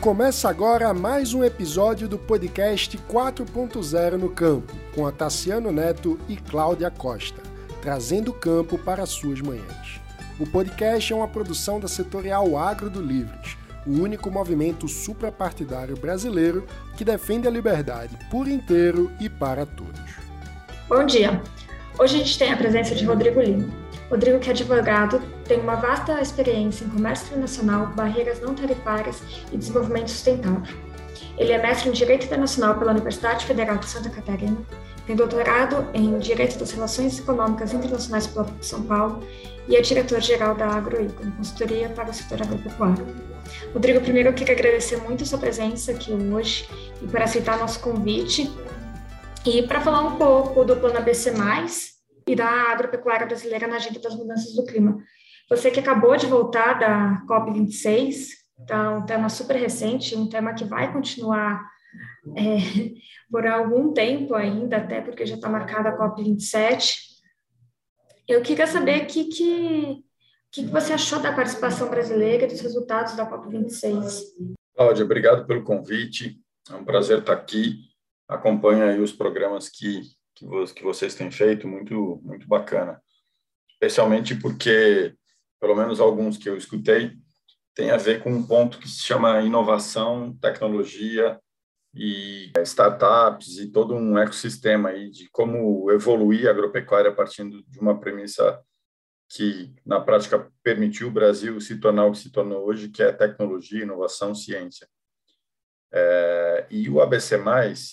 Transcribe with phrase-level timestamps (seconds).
[0.00, 6.38] Começa agora mais um episódio do podcast 4.0 no Campo, com a Tassiano Neto e
[6.38, 7.42] Cláudia Costa,
[7.82, 10.00] trazendo o campo para suas manhãs.
[10.38, 16.66] O podcast é uma produção da setorial Agro do Livres, o único movimento suprapartidário brasileiro
[16.96, 20.00] que defende a liberdade por inteiro e para todos.
[20.88, 21.42] Bom dia!
[21.98, 23.68] Hoje a gente tem a presença de Rodrigo Lima.
[24.10, 29.56] Rodrigo, que é advogado, tem uma vasta experiência em comércio internacional, barreiras não tarifárias e
[29.56, 30.76] desenvolvimento sustentável.
[31.38, 34.58] Ele é mestre em Direito Internacional pela Universidade Federal de Santa Catarina,
[35.06, 39.26] tem doutorado em Direito das Relações Econômicas Internacionais pela PUC São Paulo
[39.66, 43.06] e é diretor-geral da Agroícone, consultoria para o setor agropecuário.
[43.72, 46.68] Rodrigo, primeiro eu queria agradecer muito a sua presença aqui hoje
[47.00, 48.52] e por aceitar nosso convite.
[49.46, 51.32] E para falar um pouco do Plano ABC+,
[52.30, 55.02] e da agropecuária brasileira na agenda das mudanças do clima.
[55.48, 58.28] Você que acabou de voltar da COP26,
[58.66, 61.60] tá um tema super recente, um tema que vai continuar
[62.36, 62.92] é,
[63.28, 66.94] por algum tempo ainda, até porque já está marcada a COP27.
[68.28, 70.04] Eu queria saber o que, que,
[70.52, 74.22] que você achou da participação brasileira e dos resultados da COP26.
[74.76, 76.40] Cláudia, obrigado pelo convite.
[76.70, 77.80] É um prazer estar aqui.
[78.28, 80.02] Acompanha aí os programas que
[80.74, 83.00] que, vocês têm feito, muito, muito bacana.
[83.72, 85.14] Especialmente porque,
[85.60, 87.16] pelo menos alguns que eu escutei,
[87.74, 91.40] tem a ver com um ponto que se chama inovação, tecnologia
[91.94, 97.98] e startups e todo um ecossistema aí de como evoluir a agropecuária partindo de uma
[97.98, 98.60] premissa
[99.28, 103.12] que na prática permitiu o Brasil se tornar o que se tornou hoje, que é
[103.12, 104.88] tecnologia, inovação, ciência.
[105.92, 107.36] É, e o ABC+,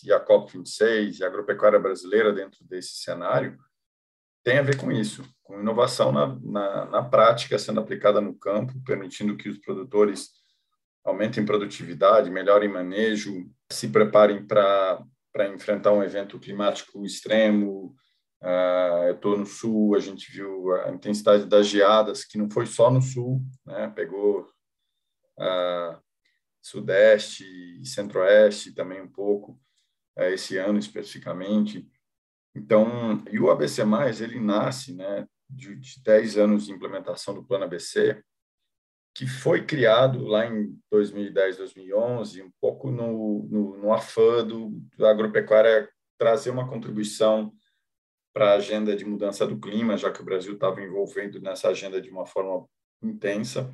[0.03, 3.57] e a COP26, e a agropecuária brasileira dentro desse cenário,
[4.43, 8.73] tem a ver com isso, com inovação na, na, na prática sendo aplicada no campo,
[8.85, 10.29] permitindo que os produtores
[11.03, 15.03] aumentem produtividade, melhorem manejo, se preparem para
[15.53, 17.95] enfrentar um evento climático extremo.
[18.41, 22.65] Uh, eu estou no sul, a gente viu a intensidade das geadas, que não foi
[22.65, 23.91] só no sul, né?
[23.95, 24.47] pegou
[25.39, 26.06] uh,
[26.67, 27.45] Sudeste
[27.79, 29.59] e Centro-Oeste também um pouco,
[30.17, 31.89] é, esse ano especificamente.
[32.53, 33.83] Então, e o ABC+,
[34.21, 38.21] ele nasce né, de, de 10 anos de implementação do Plano ABC,
[39.15, 45.09] que foi criado lá em 2010, 2011, um pouco no, no, no afã do, da
[45.09, 45.89] agropecuária
[46.19, 47.53] trazer uma contribuição
[48.33, 52.01] para a agenda de mudança do clima, já que o Brasil estava envolvendo nessa agenda
[52.01, 52.67] de uma forma
[53.01, 53.73] intensa.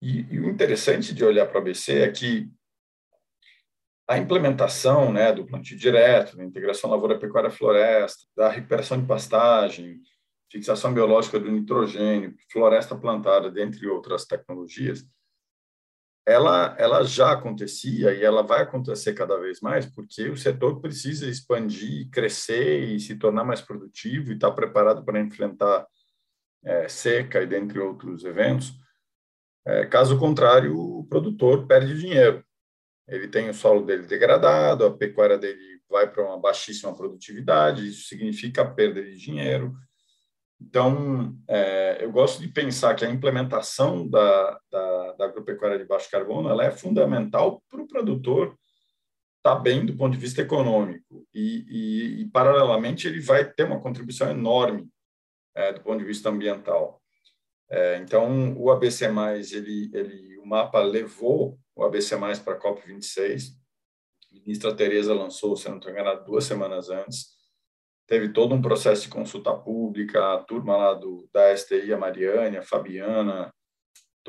[0.00, 2.50] E, e, o interessante de olhar para o ABC é que
[4.08, 10.00] a implementação né, do plantio direto, da integração lavoura-pecuária-floresta, da recuperação de pastagem,
[10.50, 15.04] fixação biológica do nitrogênio, floresta plantada, dentre outras tecnologias,
[16.26, 21.26] ela, ela já acontecia e ela vai acontecer cada vez mais, porque o setor precisa
[21.26, 25.86] expandir, crescer e se tornar mais produtivo e estar preparado para enfrentar
[26.62, 28.74] é, seca e dentre outros eventos.
[29.68, 32.42] É, caso contrário, o produtor perde dinheiro.
[33.06, 38.08] Ele tem o solo dele degradado, a pecuária dele vai para uma baixíssima produtividade, isso
[38.08, 39.76] significa perda de dinheiro.
[40.58, 46.10] Então, é, eu gosto de pensar que a implementação da, da, da agropecuária de baixo
[46.10, 48.56] carbono ela é fundamental para o produtor
[49.36, 53.64] estar tá bem do ponto de vista econômico e, e, e, paralelamente, ele vai ter
[53.64, 54.88] uma contribuição enorme
[55.54, 56.97] é, do ponto de vista ambiental.
[57.70, 63.52] É, então, o ABC+, ele, ele, o mapa levou o ABC+, para a COP26.
[64.32, 67.36] A ministra Tereza lançou, se não estou enganado, duas semanas antes.
[68.06, 72.56] Teve todo um processo de consulta pública, a turma lá do, da STI, a Mariane,
[72.56, 73.52] a Fabiana,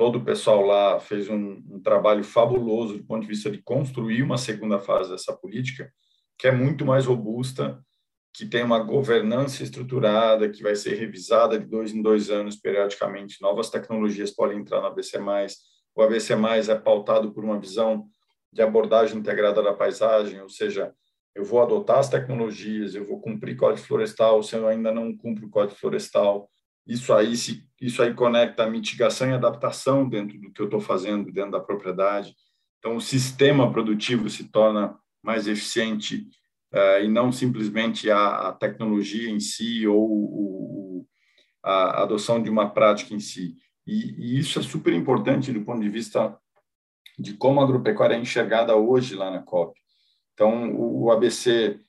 [0.00, 4.22] todo o pessoal lá fez um, um trabalho fabuloso do ponto de vista de construir
[4.22, 5.92] uma segunda fase dessa política,
[6.38, 7.78] que é muito mais robusta
[8.32, 13.40] que tem uma governança estruturada, que vai ser revisada de dois em dois anos periodicamente.
[13.40, 15.18] Novas tecnologias podem entrar no ABC+.
[15.94, 16.34] O ABC+,
[16.68, 18.06] é pautado por uma visão
[18.52, 20.92] de abordagem integrada da paisagem, ou seja,
[21.34, 25.46] eu vou adotar as tecnologias, eu vou cumprir código florestal, se eu ainda não cumpro
[25.46, 26.50] o código florestal.
[26.86, 30.80] Isso aí, se, isso aí conecta a mitigação e adaptação dentro do que eu estou
[30.80, 32.34] fazendo dentro da propriedade.
[32.78, 36.26] Então, o sistema produtivo se torna mais eficiente
[37.02, 41.06] e não simplesmente a, a, tecnologia em si ou o,
[41.62, 43.56] a adoção de uma prática em si.
[43.86, 46.38] E, e, isso é super importante do ponto de vista
[47.18, 49.78] de como a agropecuária é enxergada hoje lá na COP.
[50.32, 51.80] Então, o, o ABC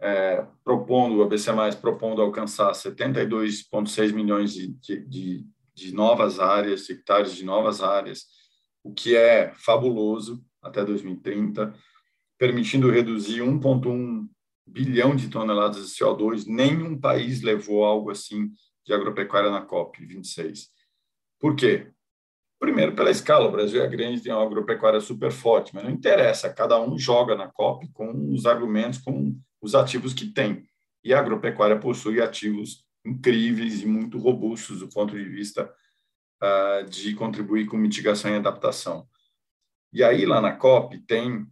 [0.00, 1.50] é, propondo, o ABC+,
[1.80, 4.68] propondo alcançar 72,6 milhões de,
[5.08, 8.26] de, de novas áreas, hectares de novas áreas,
[8.82, 10.44] o que é fabuloso.
[10.62, 11.74] até 2030,
[12.38, 14.28] permitindo reduzir 1,1
[14.66, 16.46] bilhão de toneladas de CO2.
[16.46, 18.50] Nenhum país levou algo assim
[18.84, 20.68] de agropecuária na COP 26.
[21.40, 21.90] Por quê?
[22.58, 26.52] Primeiro, pela escala, o Brasil é grande, tem uma agropecuária super forte, mas não interessa,
[26.52, 30.66] cada um joga na COP com os argumentos, com os ativos que tem.
[31.04, 35.72] E a agropecuária possui ativos incríveis e muito robustos do ponto de vista
[36.42, 39.06] uh, de contribuir com mitigação e adaptação.
[39.92, 41.46] E aí, lá na COP, tem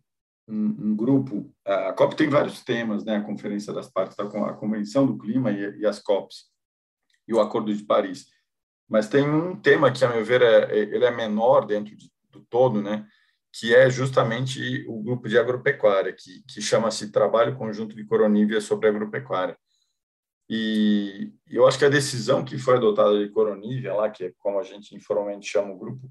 [0.48, 1.52] um, um, grupo.
[1.64, 3.16] A COP tem vários temas, né?
[3.16, 6.50] A Conferência das Partes, tá a Convenção do Clima e, e, as COPs,
[7.26, 8.26] e o Acordo de Paris.
[8.88, 12.10] Mas tem um tema que, a meu ver, é, é, ele é menor dentro de,
[12.30, 13.06] do todo, né?
[13.52, 18.88] Que é justamente o grupo de agropecuária, que, que chama-se Trabalho Conjunto de Coronívia sobre
[18.88, 19.56] Agropecuária.
[20.48, 24.58] E eu acho que a decisão que foi adotada de Coronívia, lá, que é como
[24.58, 26.10] a gente informalmente chama o grupo,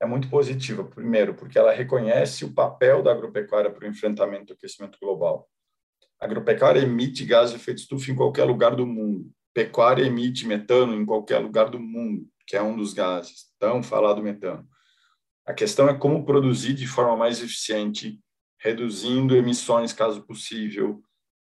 [0.00, 0.84] é muito positiva.
[0.84, 5.48] Primeiro, porque ela reconhece o papel da agropecuária para o enfrentamento do aquecimento global.
[6.20, 9.30] A agropecuária emite gases de efeito estufa em qualquer lugar do mundo.
[9.54, 14.22] Pecuária emite metano em qualquer lugar do mundo, que é um dos gases tão falado
[14.22, 14.66] metano.
[15.44, 18.20] A questão é como produzir de forma mais eficiente,
[18.60, 21.02] reduzindo emissões caso possível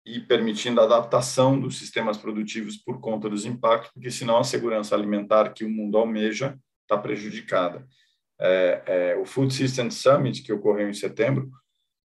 [0.06, 4.94] e permitindo a adaptação dos sistemas produtivos por conta dos impactos, porque senão a segurança
[4.94, 7.88] alimentar que o mundo almeja está prejudicada
[8.40, 11.50] é, é, o Food Systems Summit, que ocorreu em setembro,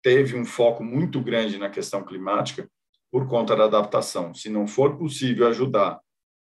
[0.02, 2.69] teve um foco muito grande na questão climática
[3.10, 4.34] por conta da adaptação.
[4.34, 6.00] Se não for possível ajudar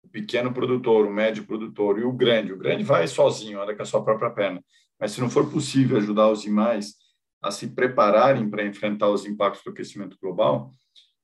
[0.03, 3.82] o pequeno produtor, o médio produtor e o grande, o grande vai sozinho, anda com
[3.82, 4.62] a sua própria perna,
[4.99, 6.94] mas se não for possível ajudar os demais
[7.43, 10.75] a se prepararem para enfrentar os impactos do aquecimento global,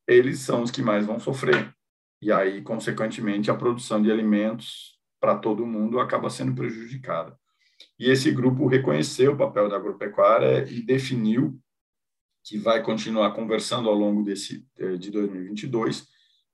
[0.06, 1.74] eles são os que mais vão sofrer.
[2.20, 7.39] E aí, consequentemente, a produção de alimentos para todo mundo acaba sendo prejudicada.
[8.00, 11.60] E esse grupo reconheceu o papel da agropecuária e definiu
[12.42, 16.08] que vai continuar conversando ao longo desse eh, de 2022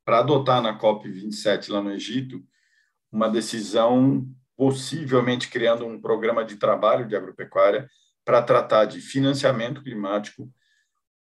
[0.04, 2.44] para adotar na COP 27 lá no Egito
[3.12, 7.88] uma decisão possivelmente criando um programa de trabalho de agropecuária
[8.24, 10.52] para tratar de financiamento climático,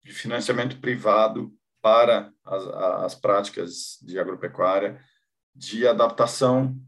[0.04, 1.52] de financiamento privado
[1.82, 2.64] para as,
[3.04, 5.02] as práticas de agropecuária,
[5.52, 6.80] de adaptação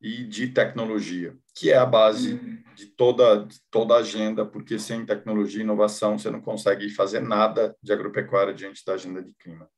[0.00, 2.62] e de tecnologia, que é a base uhum.
[2.74, 7.20] de toda, de toda a agenda, porque sem tecnologia e inovação você não consegue fazer
[7.20, 9.68] nada de agropecuária diante da agenda de clima.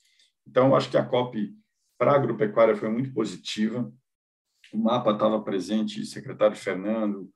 [0.47, 1.53] Então, acho que a COP
[1.99, 3.91] para a agropecuária foi muito positiva.
[4.73, 7.31] O mapa estava presente, secretário Fernando,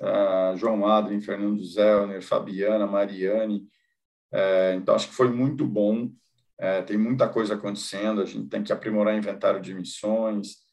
[0.00, 3.66] uh, João Adrien, Fernando Zellner, Fabiana, Mariane.
[4.32, 6.04] Uh, então, acho que foi muito bom.
[6.60, 10.63] Uh, tem muita coisa acontecendo, a gente tem que aprimorar inventário de emissões,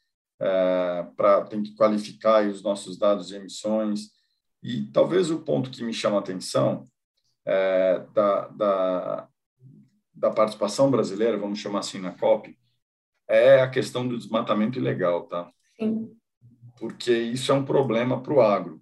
[0.42, 4.10] é, para tem que qualificar os nossos dados de emissões
[4.64, 6.90] e talvez o ponto que me chama a atenção
[7.46, 9.28] é, da, da,
[10.14, 12.58] da participação brasileira, vamos chamar assim na COP,
[13.28, 15.52] é a questão do desmatamento ilegal, tá?
[15.80, 16.16] Sim.
[16.80, 18.82] Porque isso é um problema para o agro,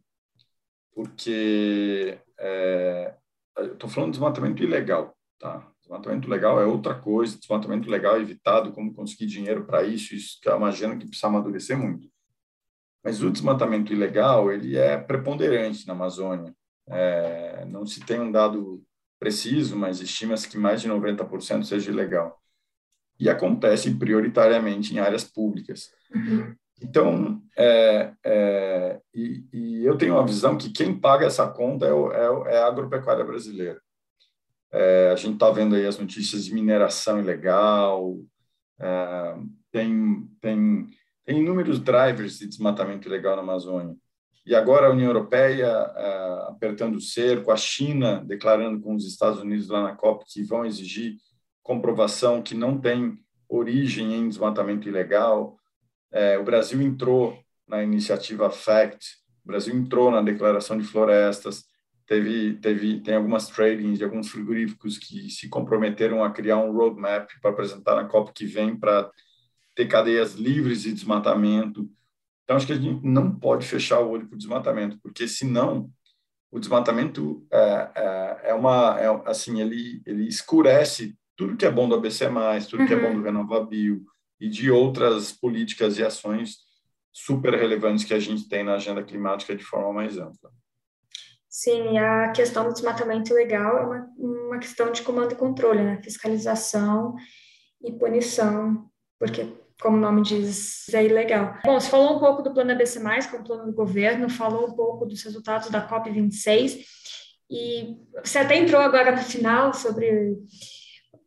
[0.94, 3.16] porque é,
[3.58, 5.69] estou falando de desmatamento ilegal, tá?
[5.90, 10.40] Desmatamento legal é outra coisa, desmatamento legal é evitado, como conseguir dinheiro para isso, isso
[10.46, 12.08] é uma agenda que precisa amadurecer muito.
[13.04, 16.54] Mas o desmatamento ilegal, ele é preponderante na Amazônia.
[16.88, 18.84] É, não se tem um dado
[19.20, 22.40] preciso, mas estima-se que mais de 90% seja ilegal.
[23.20, 25.90] E acontece prioritariamente em áreas públicas.
[26.14, 26.56] Uhum.
[26.80, 31.90] Então, é, é, e, e, eu tenho uma visão que quem paga essa conta é,
[31.90, 33.82] é, é a agropecuária brasileira.
[34.72, 38.18] É, a gente está vendo aí as notícias de mineração ilegal,
[38.80, 39.36] é,
[39.72, 40.88] tem, tem,
[41.26, 43.96] tem inúmeros drivers de desmatamento ilegal na Amazônia.
[44.46, 49.40] E agora a União Europeia é, apertando o cerco, a China declarando com os Estados
[49.40, 51.18] Unidos lá na COP que vão exigir
[51.62, 55.58] comprovação que não tem origem em desmatamento ilegal.
[56.12, 61.66] É, o Brasil entrou na iniciativa FACT, o Brasil entrou na Declaração de Florestas,
[62.10, 67.30] teve, teve, tem algumas tradings de alguns frigoríficos que se comprometeram a criar um roadmap
[67.40, 69.12] para apresentar na COP que vem para
[69.76, 71.88] ter cadeias livres de desmatamento.
[72.44, 75.88] Então, acho que a gente não pode fechar o olho para o desmatamento, porque senão
[76.50, 81.88] o desmatamento é, é, é uma, é, assim, ele, ele escurece tudo que é bom
[81.88, 82.26] do ABC+,
[82.68, 82.88] tudo uhum.
[82.88, 83.24] que é bom do uhum.
[83.24, 84.04] Renovabil
[84.40, 86.58] e de outras políticas e ações
[87.14, 90.50] super relevantes que a gente tem na agenda climática de forma mais ampla.
[91.50, 96.00] Sim, a questão do desmatamento ilegal é uma, uma questão de comando e controle, né?
[96.04, 97.16] fiscalização
[97.82, 98.88] e punição,
[99.18, 99.48] porque,
[99.82, 101.58] como o nome diz, é ilegal.
[101.66, 104.74] Bom, você falou um pouco do plano ABC+, que é plano do governo, falou um
[104.74, 106.86] pouco dos resultados da COP26,
[107.50, 110.38] E você até entrou agora no final sobre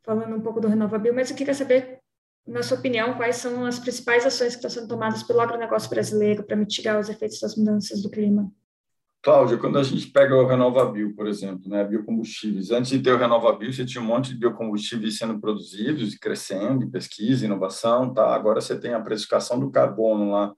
[0.05, 1.99] falando um pouco do Renovabil, mas eu queria saber,
[2.47, 6.45] na sua opinião, quais são as principais ações que estão sendo tomadas pelo agronegócio brasileiro
[6.45, 8.52] para mitigar os efeitos das mudanças do clima?
[9.23, 13.17] Cláudia, quando a gente pega o Renovabil, por exemplo, né, biocombustíveis, antes de ter o
[13.17, 18.35] Renovabil, você tinha um monte de biocombustíveis sendo produzidos e crescendo, pesquisa, inovação, tá?
[18.35, 20.52] Agora você tem a precificação do carbono lá,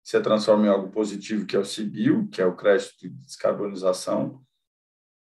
[0.00, 4.40] você transforma em algo positivo, que é o CBIL, que é o crédito de descarbonização,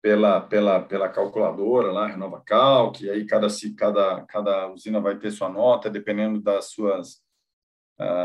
[0.02, 5.32] pela, pela, pela calculadora lá, Renova Calc, e aí cada, cada, cada usina vai ter
[5.32, 7.22] sua nota, dependendo das suas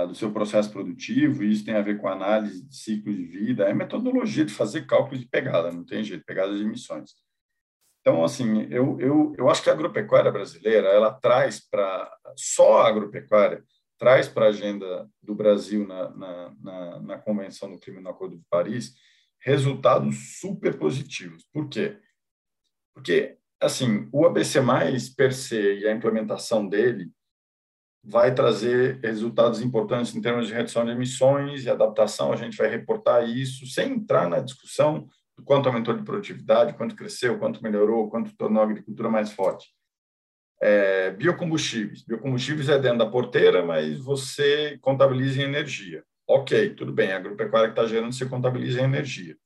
[0.06, 3.64] do seu processo produtivo, e isso tem a ver com análise de ciclo de vida,
[3.64, 7.10] é metodologia de fazer cálculo de pegada, não tem jeito, pegada de emissões.
[8.00, 12.88] Então, assim, eu, eu, eu acho que a agropecuária brasileira, ela traz para, só a
[12.88, 13.64] agropecuária,
[13.98, 18.36] traz para a agenda do Brasil na, na, na, na Convenção do Clima no Acordo
[18.36, 18.94] de Paris
[19.40, 21.44] resultados super positivos.
[21.52, 21.98] Por quê?
[22.94, 24.60] Porque, assim, o ABC+,
[25.16, 27.10] per se, e a implementação dele,
[28.08, 32.32] vai trazer resultados importantes em termos de redução de emissões e adaptação.
[32.32, 36.94] A gente vai reportar isso sem entrar na discussão do quanto aumentou de produtividade, quanto
[36.94, 39.74] cresceu, quanto melhorou, quanto tornou a agricultura mais forte.
[40.62, 42.02] É, biocombustíveis.
[42.04, 46.04] Biocombustíveis é dentro da porteira, mas você contabiliza em energia.
[46.28, 49.36] Ok, tudo bem, a agropecuária que está gerando, você contabiliza em energia.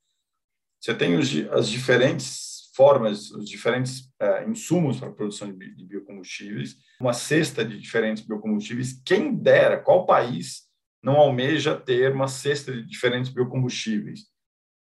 [0.79, 5.85] Você tem os, as diferentes formas, os diferentes uh, insumos para a produção de, de
[5.85, 9.01] biocombustíveis, uma cesta de diferentes biocombustíveis.
[9.05, 10.63] Quem dera, qual país
[11.03, 14.21] não almeja ter uma cesta de diferentes biocombustíveis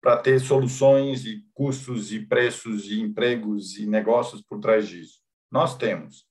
[0.01, 5.21] para ter soluções e custos e preços e empregos e negócios por trás disso?
[5.51, 6.27] Nós temos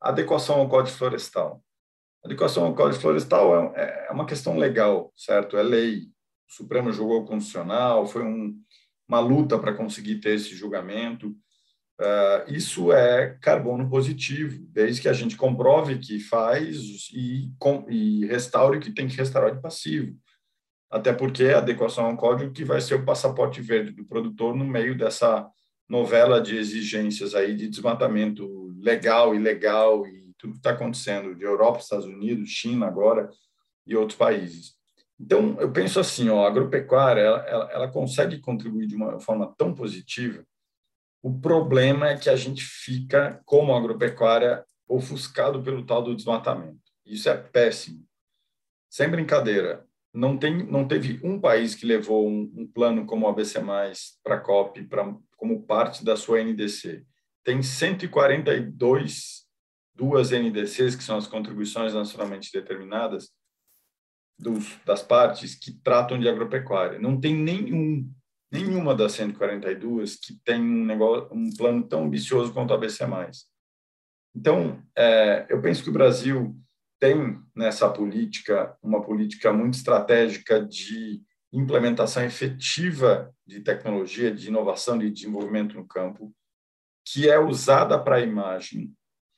[0.00, 1.62] adequação ao Código Florestal.
[2.24, 5.56] Adequação ao Código Florestal é, é uma questão legal, certo?
[5.56, 6.10] É lei.
[6.48, 8.58] O Supremo julgou constitucional, foi um,
[9.08, 11.34] uma luta para conseguir ter esse julgamento.
[12.00, 18.24] Uh, isso é carbono positivo, desde que a gente comprove que faz e, com, e
[18.26, 20.16] restaure o que tem que restaurar de passivo.
[20.90, 24.64] Até porque a adequação ao código que vai ser o passaporte verde do produtor no
[24.64, 25.48] meio dessa
[25.88, 31.80] novela de exigências aí de desmatamento legal, ilegal e tudo que está acontecendo de Europa,
[31.80, 33.28] Estados Unidos, China agora
[33.86, 34.77] e outros países.
[35.20, 39.52] Então, eu penso assim, ó, a agropecuária ela, ela, ela consegue contribuir de uma forma
[39.56, 40.44] tão positiva.
[41.22, 46.80] O problema é que a gente fica, como agropecuária, ofuscado pelo tal do desmatamento.
[47.04, 48.06] Isso é péssimo.
[48.88, 49.84] Sem brincadeira,
[50.14, 53.60] não, tem, não teve um país que levou um, um plano como o ABC+,
[54.22, 57.04] para a COP, pra, como parte da sua NDC.
[57.44, 59.46] Tem 142
[59.94, 63.30] duas NDCs, que são as contribuições nacionalmente determinadas,
[64.38, 66.98] dos, das partes que tratam de agropecuária.
[66.98, 68.08] Não tem nenhum,
[68.50, 73.04] nenhuma das 142 que tem um, negócio, um plano tão ambicioso quanto a ABC+.
[74.34, 76.56] Então, é, eu penso que o Brasil
[77.00, 85.10] tem nessa política uma política muito estratégica de implementação efetiva de tecnologia, de inovação, de
[85.10, 86.32] desenvolvimento no campo,
[87.06, 88.92] que é usada para a imagem.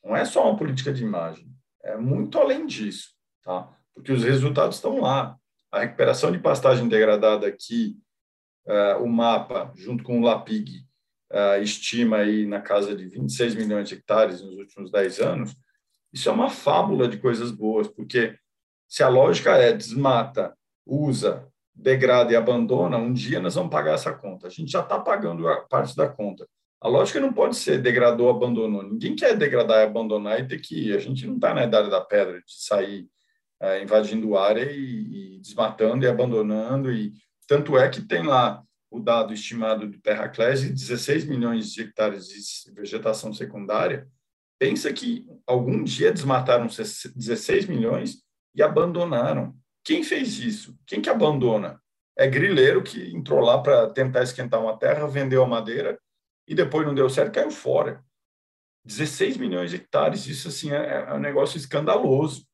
[0.04, 3.10] Não é só uma política de imagem, é muito além disso,
[3.42, 3.76] tá?
[3.94, 5.36] Porque os resultados estão lá.
[5.70, 7.96] A recuperação de pastagem degradada que
[8.66, 10.84] uh, o mapa, junto com o LAPIG,
[11.32, 15.56] uh, estima aí na casa de 26 milhões de hectares nos últimos 10 anos,
[16.12, 18.36] isso é uma fábula de coisas boas, porque
[18.88, 24.12] se a lógica é desmata, usa, degrada e abandona, um dia nós vamos pagar essa
[24.12, 24.48] conta.
[24.48, 26.46] A gente já está pagando a parte da conta.
[26.80, 28.82] A lógica não pode ser degradou, abandonou.
[28.82, 30.96] Ninguém quer degradar e abandonar e ter que ir.
[30.96, 33.08] A gente não está na idade da pedra de sair
[33.60, 36.90] é, invadindo área e, e, desmatando e abandonando.
[36.90, 37.12] E
[37.46, 42.72] tanto é que tem lá o dado estimado do Terraclese, 16 milhões de hectares de
[42.72, 44.08] vegetação secundária.
[44.58, 48.22] Pensa que algum dia desmataram 16 milhões
[48.54, 49.54] e abandonaram.
[49.84, 50.76] Quem fez isso?
[50.86, 51.80] Quem que abandona?
[52.18, 55.98] É grileiro que entrou lá para tentar esquentar uma terra, vendeu a madeira
[56.46, 58.04] e depois não deu certo, caiu fora.
[58.84, 62.44] 16 milhões de hectares, isso assim é, é um negócio escandaloso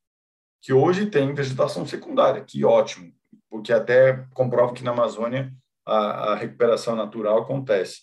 [0.67, 3.15] que hoje tem vegetação secundária, que ótimo,
[3.49, 5.55] porque até comprova que na Amazônia
[5.87, 8.01] a, a recuperação natural acontece.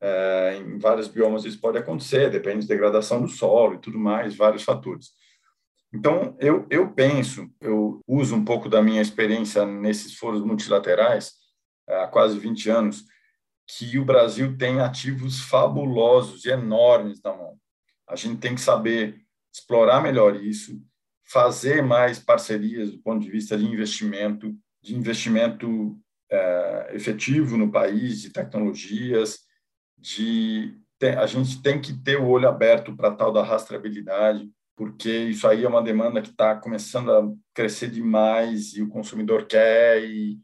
[0.00, 4.34] É, em vários biomas isso pode acontecer, depende da degradação do solo e tudo mais,
[4.34, 5.10] vários fatores.
[5.92, 11.34] Então, eu, eu penso, eu uso um pouco da minha experiência nesses foros multilaterais,
[11.86, 13.04] há quase 20 anos,
[13.66, 17.58] que o Brasil tem ativos fabulosos e enormes na mão.
[18.08, 19.20] A gente tem que saber
[19.52, 20.80] explorar melhor isso,
[21.30, 25.96] fazer mais parcerias do ponto de vista de investimento, de investimento
[26.30, 29.38] é, efetivo no país, de tecnologias,
[29.96, 30.76] de
[31.16, 35.64] a gente tem que ter o olho aberto para tal da rastreabilidade, porque isso aí
[35.64, 40.38] é uma demanda que está começando a crescer demais e o consumidor quer e,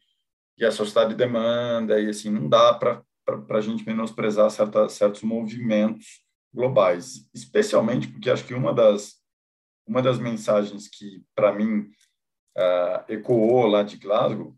[0.56, 3.02] e a sociedade demanda e assim não dá para
[3.50, 6.22] a gente menosprezar certa, certos movimentos
[6.54, 9.16] globais, especialmente porque acho que uma das
[9.86, 11.90] uma das mensagens que para mim
[12.56, 14.56] uh, ecoou lá de Glasgow,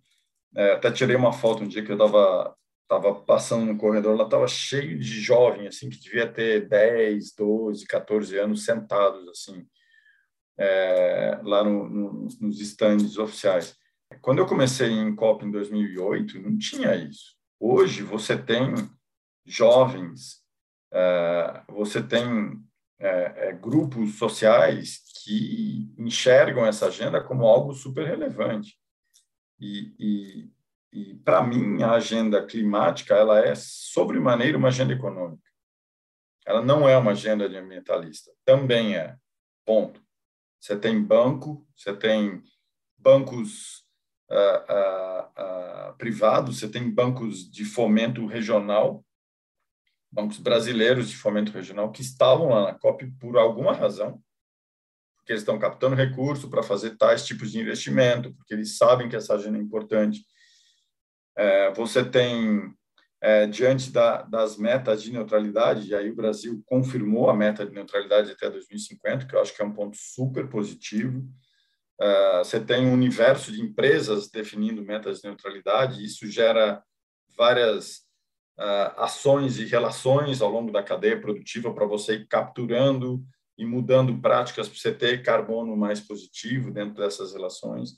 [0.56, 2.56] uh, até tirei uma foto um dia que eu estava
[2.88, 7.86] tava passando no corredor, lá estava cheio de jovem, assim, que devia ter 10, 12,
[7.86, 9.66] 14 anos sentados, assim,
[10.58, 13.76] é, lá no, no, nos estandes oficiais.
[14.22, 17.36] Quando eu comecei em COP em 2008, não tinha isso.
[17.60, 18.72] Hoje você tem
[19.44, 20.42] jovens,
[20.90, 22.58] é, você tem
[22.98, 28.78] é, é grupos sociais que enxergam essa agenda como algo super relevante.
[29.60, 30.50] E, e,
[30.92, 35.48] e para mim, a agenda climática ela é sobremaneira uma agenda econômica.
[36.46, 38.32] Ela não é uma agenda ambientalista.
[38.44, 39.16] Também é.
[39.66, 40.02] Ponto.
[40.58, 42.42] Você tem banco, você tem
[42.96, 43.84] bancos
[44.30, 49.04] uh, uh, uh, privados, você tem bancos de fomento regional,
[50.10, 54.22] bancos brasileiros de fomento regional que estavam lá na COP por alguma razão,
[55.16, 59.16] porque eles estão captando recurso para fazer tais tipos de investimento, porque eles sabem que
[59.16, 60.22] essa agenda é importante
[61.38, 62.74] é, você tem,
[63.20, 67.72] é, diante da, das metas de neutralidade, e aí o Brasil confirmou a meta de
[67.72, 71.24] neutralidade até 2050, que eu acho que é um ponto super positivo.
[72.00, 76.82] É, você tem um universo de empresas definindo metas de neutralidade, isso gera
[77.36, 78.07] várias
[78.96, 83.24] ações e relações ao longo da cadeia produtiva para você ir capturando
[83.56, 87.92] e mudando práticas para você ter carbono mais positivo dentro dessas relações.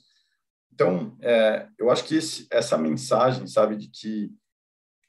[0.73, 4.31] Então, é, eu acho que esse, essa mensagem, sabe, de que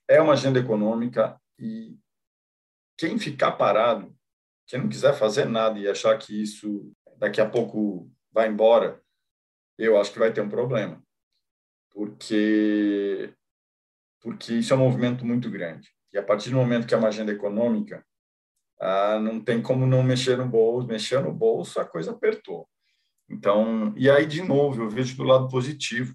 [0.09, 1.97] é uma agenda econômica e
[2.99, 4.15] quem ficar parado,
[4.67, 9.03] quem não quiser fazer nada e achar que isso daqui a pouco vai embora,
[9.79, 11.03] eu acho que vai ter um problema.
[11.91, 13.35] Porque
[14.23, 15.91] porque isso é um movimento muito grande.
[16.13, 18.05] E a partir do momento que é uma agenda econômica,
[18.81, 20.87] ah, não tem como não mexer no bolso.
[20.87, 22.69] Mexer no bolso, a coisa apertou.
[23.29, 26.15] Então, e aí, de novo, eu vejo do lado positivo.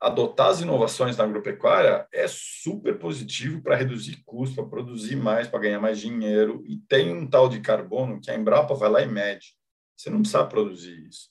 [0.00, 5.58] Adotar as inovações na agropecuária é super positivo para reduzir custo, para produzir mais, para
[5.58, 6.62] ganhar mais dinheiro.
[6.66, 9.54] E tem um tal de carbono que a Embrapa vai lá e mede.
[9.96, 11.28] Você não precisa produzir isso.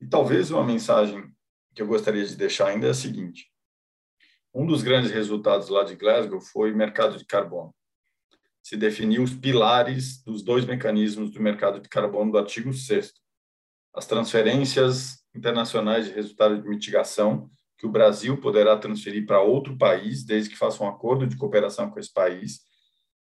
[0.00, 1.32] E talvez uma mensagem
[1.74, 3.51] que eu gostaria de deixar ainda é a seguinte:
[4.54, 7.74] um dos grandes resultados lá de Glasgow foi o mercado de carbono.
[8.62, 13.12] Se definiu os pilares dos dois mecanismos do mercado de carbono do artigo 6
[13.94, 20.24] as transferências internacionais de resultado de mitigação que o Brasil poderá transferir para outro país,
[20.24, 22.60] desde que faça um acordo de cooperação com esse país,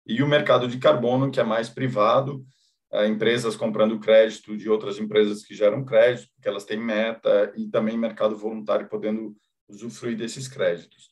[0.05, 2.45] e o mercado de carbono, que é mais privado,
[2.93, 7.69] eh, empresas comprando crédito de outras empresas que geram crédito, porque elas têm meta, e
[7.69, 9.37] também mercado voluntário podendo
[9.69, 11.09] usufruir desses créditos.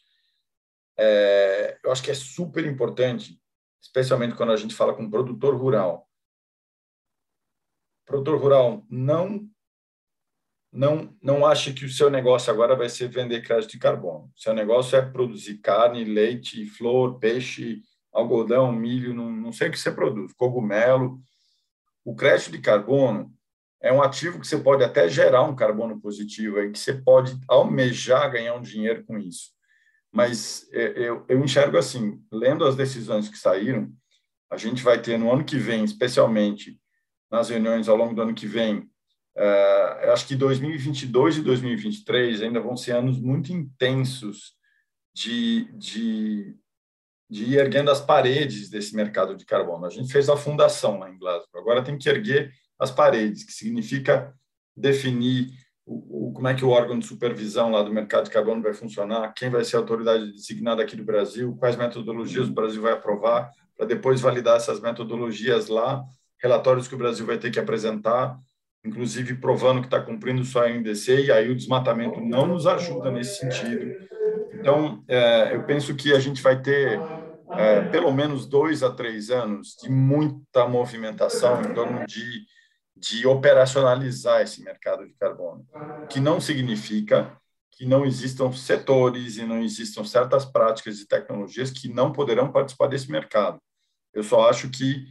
[0.99, 3.41] É, eu acho que é super importante,
[3.83, 6.09] especialmente quando a gente fala com produtor rural,
[8.07, 9.49] produtor rural, não
[10.73, 14.31] não não ache que o seu negócio agora vai ser vender crédito de carbono.
[14.37, 17.83] Seu negócio é produzir carne, leite, flor, peixe,
[18.13, 21.19] algodão, milho, não, não sei o que você produz, cogumelo.
[22.05, 23.33] O crédito de carbono
[23.81, 27.39] é um ativo que você pode até gerar um carbono positivo, aí que você pode
[27.49, 29.56] almejar ganhar um dinheiro com isso.
[30.13, 33.93] Mas é, eu, eu enxergo assim, lendo as decisões que saíram,
[34.51, 36.79] a gente vai ter no ano que vem, especialmente
[37.31, 38.89] nas reuniões ao longo do ano que vem.
[39.37, 44.55] Uh, acho que 2022 e 2023 ainda vão ser anos muito intensos
[45.13, 46.57] de, de,
[47.29, 49.85] de ir erguendo as paredes desse mercado de carbono.
[49.85, 53.53] A gente fez a fundação lá em Glasgow, agora tem que erguer as paredes, que
[53.53, 54.35] significa
[54.77, 55.51] definir
[55.87, 58.75] o, o, como é que o órgão de supervisão lá do mercado de carbono vai
[58.75, 62.93] funcionar, quem vai ser a autoridade designada aqui do Brasil, quais metodologias o Brasil vai
[62.93, 66.03] aprovar, para depois validar essas metodologias lá
[66.43, 68.37] relatórios que o Brasil vai ter que apresentar,
[68.85, 73.39] inclusive provando que está cumprindo sua NDC, e aí o desmatamento não nos ajuda nesse
[73.39, 74.07] sentido.
[74.55, 77.01] Então, é, eu penso que a gente vai ter
[77.53, 82.45] é, pelo menos dois a três anos de muita movimentação em torno de,
[82.97, 85.67] de operacionalizar esse mercado de carbono,
[86.09, 87.37] que não significa
[87.73, 92.87] que não existam setores e não existam certas práticas e tecnologias que não poderão participar
[92.87, 93.61] desse mercado.
[94.15, 95.05] Eu só acho que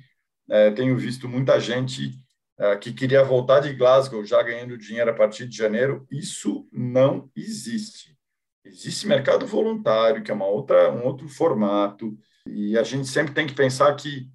[0.49, 2.19] é, tenho visto muita gente
[2.57, 6.07] é, que queria voltar de Glasgow já ganhando dinheiro a partir de janeiro.
[6.11, 8.17] Isso não existe.
[8.63, 12.17] Existe mercado voluntário, que é uma outra, um outro formato,
[12.47, 14.27] E a gente sempre tem que pensar que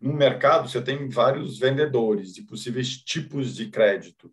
[0.00, 4.32] no mercado você tem vários vendedores de possíveis tipos de crédito.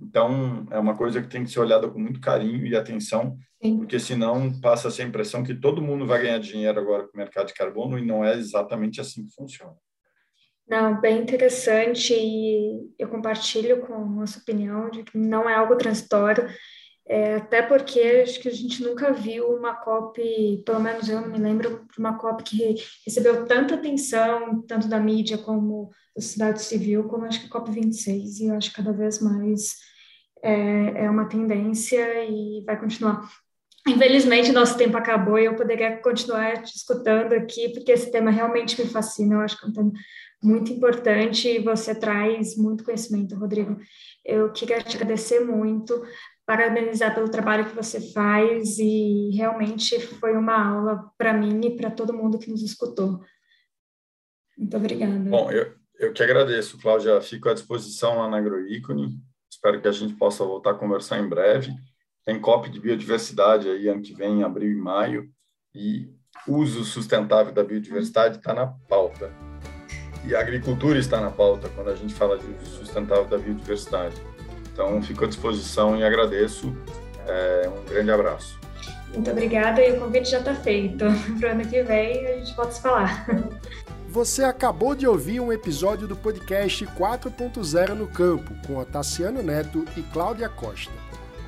[0.00, 3.78] Então, é uma coisa que tem que ser olhada com muito carinho e atenção, Sim.
[3.78, 7.46] porque senão passa essa impressão que todo mundo vai ganhar dinheiro agora com o mercado
[7.46, 9.76] de carbono e não é exatamente assim que funciona.
[10.68, 15.76] Não, bem interessante e eu compartilho com a sua opinião de que não é algo
[15.76, 16.48] transitório,
[17.06, 21.28] é, até porque acho que a gente nunca viu uma COP, pelo menos eu não
[21.28, 26.62] me lembro de uma COP que recebeu tanta atenção, tanto da mídia como da sociedade
[26.62, 29.76] civil, como acho que a COP 26, e eu acho que cada vez mais
[30.42, 33.28] é, é uma tendência e vai continuar.
[33.86, 38.80] Infelizmente, nosso tempo acabou e eu poderia continuar te escutando aqui, porque esse tema realmente
[38.80, 39.34] me fascina.
[39.34, 39.92] Eu acho que é um tema
[40.42, 43.76] muito importante e você traz muito conhecimento, Rodrigo.
[44.24, 46.00] Eu queria te agradecer muito,
[46.46, 51.90] parabenizar pelo trabalho que você faz e realmente foi uma aula para mim e para
[51.90, 53.20] todo mundo que nos escutou.
[54.56, 55.30] Muito obrigada.
[55.30, 57.20] Bom, eu, eu que agradeço, Cláudia.
[57.20, 59.18] Fico à disposição lá na AgroIcone.
[59.50, 61.72] Espero que a gente possa voltar a conversar em breve.
[62.24, 65.28] Tem COP de biodiversidade aí ano que vem, em abril e maio,
[65.74, 66.08] e
[66.46, 69.32] uso sustentável da biodiversidade está na pauta.
[70.24, 74.16] E a agricultura está na pauta quando a gente fala de uso sustentável da biodiversidade.
[74.72, 76.74] Então, fico à disposição e agradeço.
[77.26, 78.58] É, um grande abraço.
[79.12, 81.04] Muito obrigada e o convite já está feito.
[81.38, 83.26] Para o ano que vem a gente volta a se falar.
[84.08, 90.02] Você acabou de ouvir um episódio do podcast 4.0 no Campo, com Otaciano Neto e
[90.02, 90.92] Cláudia Costa.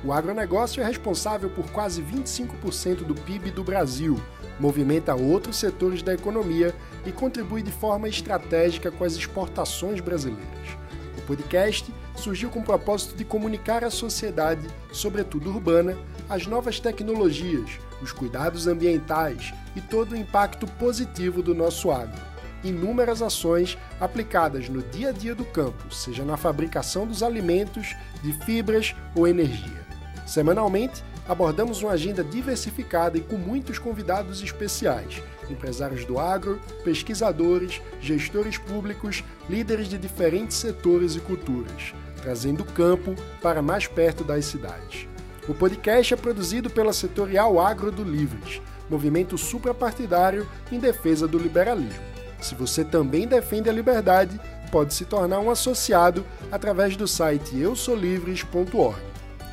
[0.03, 4.19] O agronegócio é responsável por quase 25% do PIB do Brasil,
[4.59, 6.73] movimenta outros setores da economia
[7.05, 10.84] e contribui de forma estratégica com as exportações brasileiras.
[11.25, 15.97] Podcast surgiu com o propósito de comunicar à sociedade, sobretudo urbana,
[16.29, 22.21] as novas tecnologias, os cuidados ambientais e todo o impacto positivo do nosso agro.
[22.63, 28.33] Inúmeras ações aplicadas no dia a dia do campo, seja na fabricação dos alimentos, de
[28.45, 29.85] fibras ou energia.
[30.25, 35.21] Semanalmente, abordamos uma agenda diversificada e com muitos convidados especiais,
[35.53, 43.15] empresários do agro, pesquisadores, gestores públicos, líderes de diferentes setores e culturas, trazendo o campo
[43.41, 45.07] para mais perto das cidades.
[45.47, 52.03] O podcast é produzido pela Setorial Agro do Livres, movimento suprapartidário em defesa do liberalismo.
[52.41, 54.39] Se você também defende a liberdade,
[54.71, 58.99] pode se tornar um associado através do site eusolivres.org.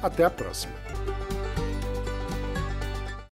[0.03, 0.82] Até a próxima!